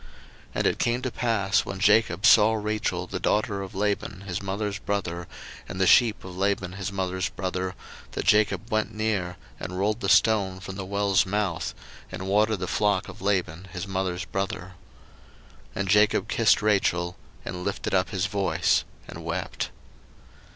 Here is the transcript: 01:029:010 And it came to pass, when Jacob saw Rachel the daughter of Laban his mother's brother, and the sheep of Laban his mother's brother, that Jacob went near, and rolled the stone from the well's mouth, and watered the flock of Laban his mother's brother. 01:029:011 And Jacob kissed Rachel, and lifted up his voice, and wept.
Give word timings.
01:029:010 0.03 0.09
And 0.55 0.65
it 0.65 0.79
came 0.79 1.01
to 1.03 1.11
pass, 1.11 1.59
when 1.63 1.79
Jacob 1.79 2.25
saw 2.25 2.55
Rachel 2.55 3.05
the 3.05 3.19
daughter 3.19 3.61
of 3.61 3.75
Laban 3.75 4.21
his 4.21 4.41
mother's 4.41 4.79
brother, 4.79 5.27
and 5.69 5.79
the 5.79 5.85
sheep 5.85 6.23
of 6.25 6.35
Laban 6.35 6.73
his 6.73 6.91
mother's 6.91 7.29
brother, 7.29 7.75
that 8.13 8.25
Jacob 8.25 8.71
went 8.71 8.95
near, 8.95 9.37
and 9.59 9.77
rolled 9.77 9.99
the 9.99 10.09
stone 10.09 10.59
from 10.59 10.73
the 10.75 10.85
well's 10.85 11.27
mouth, 11.27 11.75
and 12.11 12.25
watered 12.27 12.57
the 12.61 12.65
flock 12.67 13.09
of 13.09 13.21
Laban 13.21 13.67
his 13.73 13.85
mother's 13.85 14.25
brother. 14.25 14.71
01:029:011 15.75 15.75
And 15.75 15.87
Jacob 15.87 16.27
kissed 16.27 16.63
Rachel, 16.63 17.15
and 17.45 17.63
lifted 17.63 17.93
up 17.93 18.09
his 18.09 18.25
voice, 18.25 18.83
and 19.07 19.23
wept. 19.23 19.69